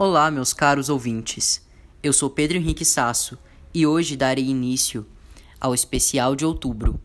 Olá, 0.00 0.30
meus 0.30 0.52
caros 0.52 0.88
ouvintes. 0.88 1.60
Eu 2.00 2.12
sou 2.12 2.30
Pedro 2.30 2.56
Henrique 2.56 2.84
Sasso 2.84 3.36
e 3.74 3.84
hoje 3.84 4.16
darei 4.16 4.46
início 4.46 5.04
ao 5.60 5.74
especial 5.74 6.36
de 6.36 6.44
outubro. 6.44 7.00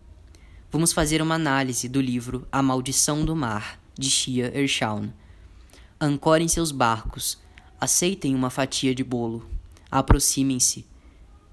Vamos 0.71 0.93
fazer 0.93 1.19
uma 1.19 1.33
análise 1.33 1.89
do 1.89 1.99
livro 1.99 2.47
A 2.51 2.61
Maldição 2.61 3.25
do 3.25 3.35
Mar, 3.35 3.79
de 3.97 4.11
Shia 4.11 4.55
Ershawn. 4.55 5.11
Ancorem 5.99 6.47
seus 6.47 6.71
barcos, 6.71 7.39
aceitem 7.81 8.35
uma 8.35 8.51
fatia 8.51 8.93
de 8.93 9.03
bolo, 9.03 9.43
aproximem-se 9.89 10.85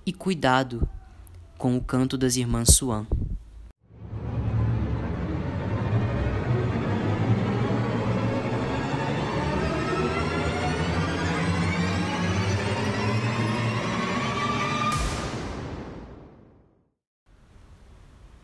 e 0.04 0.12
cuidado 0.12 0.86
com 1.56 1.74
o 1.74 1.80
canto 1.80 2.18
das 2.18 2.36
irmãs 2.36 2.68
Swan. 2.74 3.06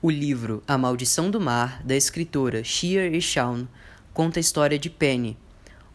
O 0.06 0.10
livro 0.10 0.62
A 0.69 0.78
Maldição 0.78 1.33
do 1.33 1.41
Mar, 1.41 1.83
da 1.83 1.96
escritora 1.96 2.62
Shia 2.62 3.09
Ershawn, 3.09 3.66
conta 4.15 4.38
a 4.38 4.41
história 4.41 4.79
de 4.79 4.88
Penny, 4.88 5.37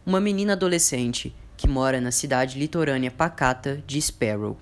uma 0.04 0.20
menina 0.20 0.52
adolescente 0.52 1.34
que 1.56 1.66
mora 1.66 1.98
na 1.98 2.10
cidade 2.10 2.58
litorânea 2.58 3.10
pacata 3.10 3.82
de 3.86 3.98
Sparrow. 4.02 4.60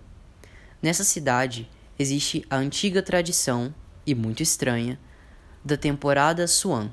Nessa 0.80 1.02
cidade 1.02 1.68
existe 1.98 2.46
a 2.48 2.58
antiga 2.58 3.02
tradição, 3.02 3.74
e 4.06 4.14
muito 4.14 4.40
estranha, 4.40 4.96
da 5.64 5.76
temporada 5.76 6.46
Swan. 6.46 6.88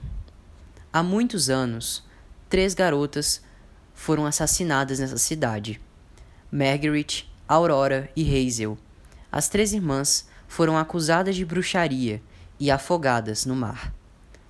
Há 0.92 1.04
muitos 1.04 1.52
anos, 1.52 2.04
três 2.50 2.74
garotas 2.74 3.40
foram 3.94 4.26
assassinadas 4.26 4.98
nessa 4.98 5.20
cidade: 5.20 5.80
Margaret, 6.52 7.28
Aurora 7.48 8.10
e 8.16 8.24
Hazel. 8.24 8.80
As 9.32 9.48
três 9.48 9.74
irmãs 9.74 10.28
foram 10.48 10.76
acusadas 10.76 11.36
de 11.36 11.46
bruxaria 11.46 12.20
e 12.60 12.72
afogadas 12.72 13.46
no 13.46 13.56
mar. 13.56 13.94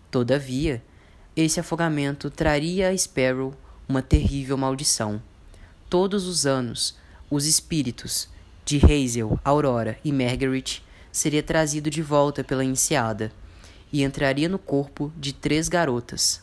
Todavia, 0.10 0.84
esse 1.36 1.60
afogamento 1.60 2.30
traria 2.30 2.90
a 2.90 2.98
Sparrow 2.98 3.54
uma 3.88 4.02
terrível 4.02 4.58
maldição. 4.58 5.22
Todos 5.90 6.26
os 6.28 6.46
anos, 6.46 6.98
os 7.30 7.46
espíritos 7.46 8.28
de 8.66 8.82
Hazel, 8.84 9.40
Aurora 9.44 9.98
e 10.04 10.12
Margaret 10.12 10.82
seria 11.12 11.42
trazido 11.42 11.90
de 11.90 12.02
volta 12.02 12.44
pela 12.44 12.64
enseada 12.64 13.32
e 13.92 14.04
entraria 14.04 14.50
no 14.50 14.60
corpo 14.60 15.12
de 15.18 15.34
três 15.34 15.70
garotas, 15.70 16.42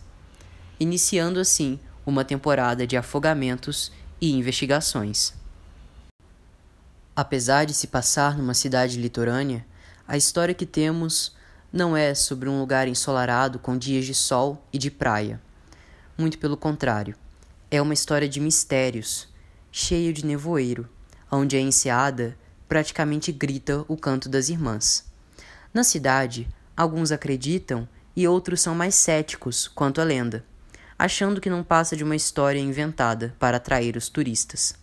iniciando 0.80 1.38
assim 1.38 1.78
uma 2.06 2.24
temporada 2.24 2.86
de 2.86 2.96
afogamentos 2.96 3.92
e 4.20 4.32
investigações. 4.32 5.34
Apesar 7.14 7.64
de 7.64 7.74
se 7.74 7.86
passar 7.86 8.36
numa 8.36 8.54
cidade 8.54 8.98
litorânea, 8.98 9.64
a 10.08 10.16
história 10.16 10.54
que 10.54 10.66
temos 10.66 11.34
não 11.75 11.97
é 11.97 12.14
sobre 12.14 12.48
um 12.48 12.61
lugar 12.61 12.86
ensolarado 12.86 13.58
com 13.58 13.77
dias 13.77 14.06
de 14.06 14.14
sol 14.14 14.64
e 14.72 14.78
de 14.78 14.92
praia. 14.92 15.42
Muito 16.17 16.39
pelo 16.39 16.56
contrário, 16.56 17.17
é 17.69 17.83
uma 17.83 17.92
história 17.92 18.28
de 18.28 18.39
mistérios, 18.39 19.27
cheio 19.72 20.12
de 20.12 20.25
nevoeiro, 20.25 20.89
onde 21.28 21.56
a 21.56 21.61
enseada 21.61 22.39
praticamente 22.69 23.33
grita 23.33 23.84
o 23.89 23.97
canto 23.97 24.28
das 24.28 24.48
irmãs. 24.48 25.05
Na 25.72 25.83
cidade, 25.83 26.48
alguns 26.77 27.11
acreditam 27.11 27.89
e 28.14 28.28
outros 28.28 28.61
são 28.61 28.72
mais 28.72 28.95
céticos 28.95 29.67
quanto 29.67 30.00
à 30.00 30.05
lenda, 30.05 30.45
achando 30.97 31.41
que 31.41 31.50
não 31.50 31.64
passa 31.64 31.97
de 31.97 32.05
uma 32.05 32.14
história 32.14 32.61
inventada 32.61 33.34
para 33.36 33.57
atrair 33.57 33.96
os 33.96 34.08
turistas. 34.08 34.77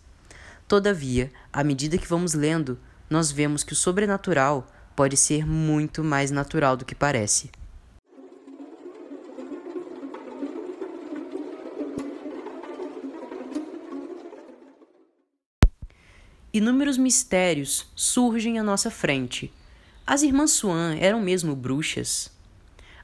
Todavia, 0.68 1.32
à 1.50 1.64
medida 1.64 1.96
que 1.96 2.06
vamos 2.06 2.34
lendo, 2.34 2.78
nós 3.08 3.32
vemos 3.32 3.64
que 3.64 3.72
o 3.72 3.76
sobrenatural 3.76 4.66
pode 4.94 5.16
ser 5.16 5.46
muito 5.46 6.02
mais 6.04 6.30
natural 6.30 6.76
do 6.76 6.84
que 6.84 6.94
parece. 6.94 7.50
Inúmeros 16.54 16.98
mistérios 16.98 17.86
surgem 17.96 18.58
à 18.58 18.62
nossa 18.62 18.90
frente. 18.90 19.50
As 20.06 20.22
irmãs 20.22 20.50
Swan 20.50 20.96
eram 21.00 21.18
mesmo 21.18 21.56
bruxas? 21.56 22.30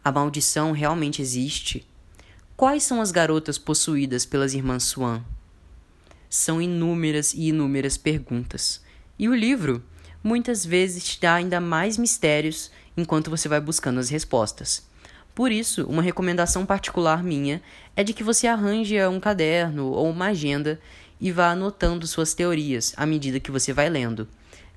A 0.05 0.13
maldição 0.13 0.73
realmente 0.73 1.23
existe? 1.23 1.87
Quais 2.55 2.83
são 2.83 3.01
as 3.01 3.11
garotas 3.11 3.57
possuídas 3.57 4.27
pelas 4.27 4.53
irmãs 4.53 4.83
Swan? 4.83 5.23
São 6.29 6.61
inúmeras 6.61 7.33
e 7.33 7.49
inúmeras 7.49 7.97
perguntas. 7.97 8.83
E 9.19 9.31
o 9.31 9.35
livro 9.35 9.83
muitas 10.29 10.63
vezes 10.63 11.03
te 11.05 11.21
dá 11.23 11.37
ainda 11.37 11.59
mais 11.59 11.97
mistérios 11.97 12.71
enquanto 12.95 13.31
você 13.31 13.49
vai 13.49 13.61
buscando 13.63 13.99
as 13.99 14.11
respostas. 14.11 14.87
Por 15.35 15.51
isso, 15.51 15.87
uma 15.87 16.03
recomendação 16.03 16.67
particular 16.67 17.23
minha 17.23 17.63
é 17.97 18.05
de 18.05 18.13
que 18.13 18.23
você 18.23 18.47
arranje 18.47 19.03
um 19.07 19.19
caderno 19.19 19.87
ou 19.87 20.11
uma 20.11 20.27
agenda 20.27 20.79
e 21.19 21.33
vá 21.33 21.53
anotando 21.53 22.07
suas 22.07 22.35
teorias 22.35 22.93
à 22.95 23.07
medida 23.07 23.41
que 23.41 23.51
você 23.51 23.73
vai 23.73 23.89
lendo. 23.89 24.29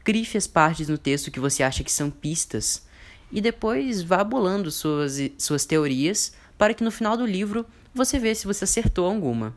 Grife 0.05 0.37
as 0.37 0.47
partes 0.47 0.87
no 0.87 0.97
texto 0.97 1.29
que 1.29 1.39
você 1.39 1.63
acha 1.63 1.83
que 1.83 1.91
são 1.91 2.09
pistas 2.09 2.87
e 3.29 3.41
depois 3.41 4.01
vá 4.01 4.23
bolando 4.23 4.71
suas, 4.71 5.19
suas 5.37 5.65
teorias 5.65 6.33
para 6.57 6.73
que 6.73 6.83
no 6.83 6.91
final 6.91 7.17
do 7.17 7.25
livro 7.25 7.65
você 7.93 8.17
veja 8.17 8.39
se 8.39 8.47
você 8.47 8.63
acertou 8.63 9.05
alguma. 9.05 9.53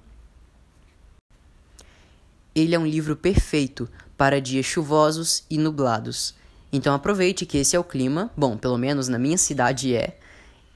Ele 2.52 2.74
é 2.74 2.78
um 2.78 2.86
livro 2.86 3.14
perfeito 3.14 3.88
para 4.16 4.40
dias 4.40 4.66
chuvosos 4.66 5.44
e 5.50 5.58
nublados. 5.58 6.34
Então 6.72 6.94
aproveite 6.94 7.46
que 7.46 7.58
esse 7.58 7.76
é 7.76 7.78
o 7.78 7.84
clima, 7.84 8.30
bom, 8.36 8.56
pelo 8.56 8.78
menos 8.78 9.08
na 9.08 9.18
minha 9.18 9.38
cidade 9.38 9.94
é, 9.94 10.18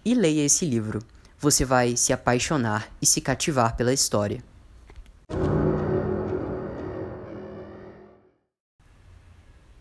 e 0.04 0.14
leia 0.14 0.44
esse 0.44 0.64
livro. 0.64 1.00
Você 1.40 1.64
vai 1.64 1.96
se 1.96 2.12
apaixonar 2.12 2.90
e 3.00 3.06
se 3.06 3.20
cativar 3.20 3.76
pela 3.76 3.92
história. 3.92 4.42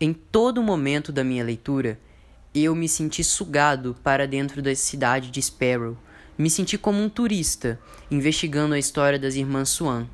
Em 0.00 0.12
todo 0.12 0.62
momento 0.62 1.10
da 1.10 1.24
minha 1.24 1.42
leitura, 1.42 1.98
eu 2.54 2.74
me 2.74 2.88
senti 2.88 3.24
sugado 3.24 3.96
para 4.02 4.26
dentro 4.26 4.62
da 4.62 4.74
cidade 4.74 5.30
de 5.30 5.42
Sparrow. 5.42 5.96
Me 6.36 6.48
senti 6.48 6.78
como 6.78 7.02
um 7.02 7.08
turista, 7.08 7.80
investigando 8.08 8.74
a 8.74 8.78
história 8.78 9.18
das 9.18 9.34
irmãs 9.34 9.68
Swan 9.70 10.06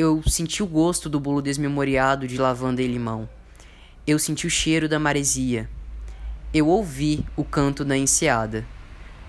eu 0.00 0.22
senti 0.26 0.62
o 0.62 0.66
gosto 0.66 1.10
do 1.10 1.20
bolo 1.20 1.42
desmemoriado 1.42 2.26
de 2.26 2.38
lavanda 2.38 2.80
e 2.80 2.86
limão. 2.86 3.28
Eu 4.06 4.18
senti 4.18 4.46
o 4.46 4.50
cheiro 4.50 4.88
da 4.88 4.98
maresia. 4.98 5.68
Eu 6.54 6.68
ouvi 6.68 7.24
o 7.36 7.44
canto 7.44 7.84
da 7.84 7.96
enseada. 7.96 8.66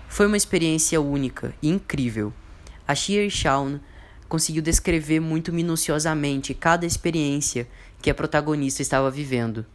Foi 0.07 0.25
uma 0.27 0.37
experiência 0.37 1.01
única 1.01 1.53
e 1.61 1.67
incrível. 1.67 2.33
A 2.87 2.95
Shir 2.95 3.29
Shawn 3.29 3.79
conseguiu 4.29 4.61
descrever 4.61 5.19
muito 5.19 5.51
minuciosamente 5.51 6.53
cada 6.53 6.85
experiência 6.85 7.67
que 8.01 8.09
a 8.09 8.15
protagonista 8.15 8.81
estava 8.81 9.11
vivendo. 9.11 9.65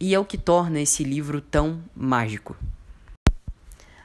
E 0.00 0.14
é 0.14 0.18
o 0.18 0.24
que 0.24 0.38
torna 0.38 0.80
esse 0.80 1.04
livro 1.04 1.42
tão 1.42 1.82
mágico. 1.94 2.56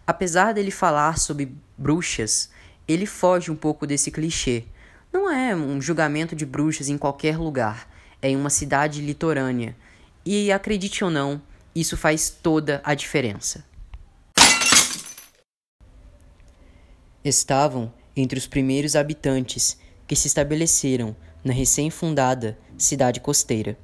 Apesar 0.05 0.53
dele 0.53 0.69
falar 0.69 1.17
sobre 1.17 1.55
bruxas, 1.77 2.51
ele 2.85 3.05
foge 3.05 3.49
um 3.49 3.55
pouco 3.55 3.87
desse 3.87 4.11
clichê 4.11 4.65
não 5.17 5.31
é 5.31 5.55
um 5.55 5.81
julgamento 5.81 6.35
de 6.35 6.45
bruxas 6.45 6.89
em 6.89 6.97
qualquer 6.97 7.39
lugar, 7.39 7.89
é 8.21 8.29
em 8.29 8.35
uma 8.35 8.51
cidade 8.51 9.01
litorânea. 9.01 9.75
E 10.23 10.51
acredite 10.51 11.03
ou 11.03 11.09
não, 11.09 11.41
isso 11.73 11.97
faz 11.97 12.29
toda 12.29 12.79
a 12.83 12.93
diferença. 12.93 13.65
Estavam 17.23 17.91
entre 18.15 18.37
os 18.37 18.45
primeiros 18.45 18.95
habitantes 18.95 19.79
que 20.05 20.15
se 20.15 20.27
estabeleceram 20.27 21.15
na 21.43 21.51
recém-fundada 21.51 22.55
cidade 22.77 23.19
costeira 23.19 23.75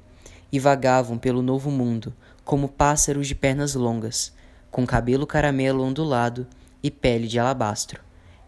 e 0.52 0.60
vagavam 0.60 1.18
pelo 1.18 1.42
novo 1.42 1.68
mundo 1.68 2.14
como 2.44 2.68
pássaros 2.68 3.26
de 3.26 3.34
pernas 3.34 3.74
longas, 3.74 4.32
com 4.70 4.86
cabelo 4.86 5.26
caramelo 5.26 5.82
ondulado 5.82 6.46
e 6.80 6.92
pele 6.92 7.26
de 7.26 7.40
alabastro. 7.40 8.00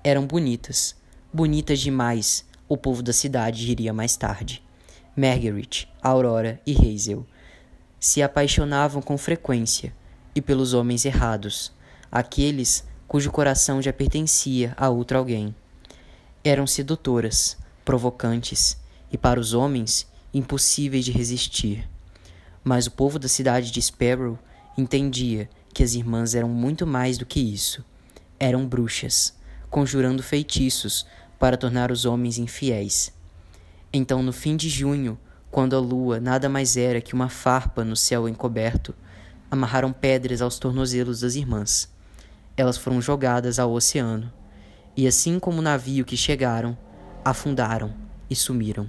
Eram 0.05 0.25
bonitas, 0.25 0.95
bonitas 1.33 1.81
demais 1.81 2.46
o 2.69 2.77
povo 2.77 3.03
da 3.03 3.13
cidade 3.13 3.65
diria 3.65 3.93
mais 3.93 4.17
tarde. 4.17 4.63
Margaret, 5.17 5.89
Aurora 6.03 6.61
e 6.67 6.75
Hazel 6.75 7.27
se 7.99 8.23
apaixonavam 8.23 9.01
com 9.01 9.17
frequência 9.17 9.93
e 10.35 10.41
pelos 10.41 10.75
homens 10.75 11.05
errados, 11.05 11.73
aqueles 12.11 12.85
cujo 13.09 13.31
coração 13.31 13.81
já 13.81 13.93
pertencia 13.93 14.75
a 14.77 14.89
outro 14.89 15.17
alguém. 15.17 15.55
Eram 16.45 16.67
sedutoras, 16.67 17.57
provocantes 17.85 18.77
e, 19.11 19.17
para 19.17 19.41
os 19.41 19.55
homens, 19.55 20.07
impossíveis 20.35 21.05
de 21.05 21.13
resistir. 21.13 21.89
Mas 22.63 22.87
o 22.87 22.91
povo 22.91 23.19
da 23.19 23.29
cidade 23.29 23.71
de 23.71 23.81
Sparrow 23.81 24.39
entendia 24.77 25.49
que 25.73 25.83
as 25.83 25.95
irmãs 25.95 26.35
eram 26.35 26.49
muito 26.49 26.87
mais 26.87 27.17
do 27.17 27.25
que 27.25 27.41
isso. 27.41 27.85
Eram 28.39 28.67
bruxas, 28.67 29.35
conjurando 29.71 30.23
feitiços 30.23 31.07
para 31.39 31.57
tornar 31.57 31.91
os 31.91 32.05
homens 32.05 32.39
infiéis. 32.39 33.13
Então, 33.93 34.23
no 34.23 34.33
fim 34.33 34.57
de 34.57 34.69
junho, 34.69 35.19
quando 35.51 35.75
a 35.75 35.81
lua 35.81 36.21
nada 36.21 36.49
mais 36.49 36.77
era 36.77 37.01
que 37.01 37.15
uma 37.15 37.29
farpa 37.29 37.85
no 37.85 37.97
céu 37.97 38.29
encoberto, 38.29 38.95
amarraram 39.51 39.93
pedras 39.93 40.43
aos 40.43 40.59
tornozelos 40.59 41.21
das 41.21 41.35
irmãs. 41.35 41.89
Elas 42.57 42.77
foram 42.77 43.01
jogadas 43.01 43.59
ao 43.59 43.73
oceano, 43.73 44.33
e 44.97 45.07
assim 45.07 45.39
como 45.39 45.59
o 45.59 45.63
navio 45.63 46.05
que 46.05 46.17
chegaram, 46.17 46.77
afundaram 47.25 47.95
e 48.29 48.37
sumiram. 48.37 48.89